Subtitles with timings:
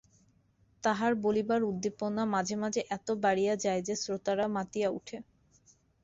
[0.83, 5.17] তাঁহার বলিবার উদ্দীপনা মাঝে মাঝে এত বাড়িয়া যায় যে, শ্রোতারা মাতিয়া উঠে।